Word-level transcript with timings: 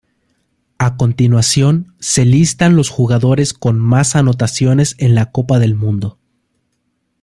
A 0.79 0.97
continuación 0.97 1.93
se 1.99 2.25
listan 2.25 2.75
los 2.75 2.89
jugadores 2.89 3.53
con 3.53 3.77
más 3.77 4.15
anotaciones 4.15 4.95
en 4.97 5.13
la 5.13 5.27
Copa 5.29 5.59
del 5.59 5.75
Mundo. 5.75 6.17